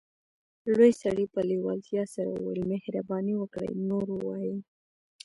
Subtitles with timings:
[0.71, 4.55] لوی سړي په لیوالتیا سره وویل مهرباني وکړئ نور ووایئ